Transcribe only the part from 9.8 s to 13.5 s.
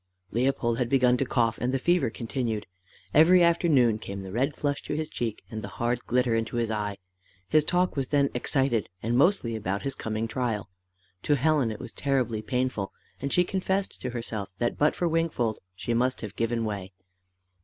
his coming trial. To Helen it was terribly painful, and she